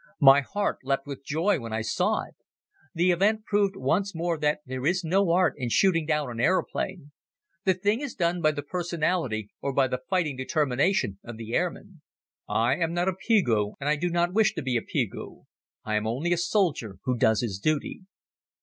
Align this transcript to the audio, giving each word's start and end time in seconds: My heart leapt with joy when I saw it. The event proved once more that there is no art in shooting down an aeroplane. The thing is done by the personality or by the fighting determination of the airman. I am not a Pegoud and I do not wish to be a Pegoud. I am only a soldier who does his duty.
My 0.19 0.41
heart 0.41 0.79
leapt 0.81 1.05
with 1.05 1.23
joy 1.23 1.59
when 1.59 1.71
I 1.73 1.83
saw 1.83 2.23
it. 2.25 2.33
The 2.95 3.11
event 3.11 3.45
proved 3.45 3.75
once 3.75 4.15
more 4.15 4.35
that 4.39 4.61
there 4.65 4.83
is 4.83 5.03
no 5.03 5.29
art 5.29 5.53
in 5.57 5.69
shooting 5.69 6.07
down 6.07 6.31
an 6.31 6.39
aeroplane. 6.39 7.11
The 7.65 7.75
thing 7.75 8.01
is 8.01 8.15
done 8.15 8.41
by 8.41 8.53
the 8.53 8.63
personality 8.63 9.51
or 9.61 9.71
by 9.73 9.87
the 9.87 10.01
fighting 10.09 10.35
determination 10.35 11.19
of 11.23 11.37
the 11.37 11.53
airman. 11.53 12.01
I 12.49 12.77
am 12.77 12.95
not 12.95 13.09
a 13.09 13.13
Pegoud 13.13 13.73
and 13.79 13.87
I 13.87 13.95
do 13.95 14.09
not 14.09 14.33
wish 14.33 14.55
to 14.55 14.63
be 14.63 14.75
a 14.75 14.81
Pegoud. 14.81 15.45
I 15.83 15.97
am 15.97 16.07
only 16.07 16.33
a 16.33 16.37
soldier 16.37 16.97
who 17.03 17.15
does 17.15 17.41
his 17.41 17.59
duty. 17.59 18.01